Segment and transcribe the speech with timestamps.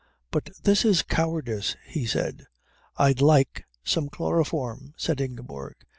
[0.31, 2.47] "But this is cowardice," he said.
[2.97, 5.75] "I'd like some chloroform," said Ingeborg.